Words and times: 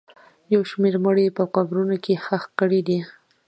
یو 0.53 0.61
شمېر 0.71 0.95
مړي 1.05 1.25
په 1.37 1.43
قبرونو 1.55 1.95
کې 2.03 2.13
ښخ 2.23 2.43
کړي 2.59 2.81
دي 2.87 2.99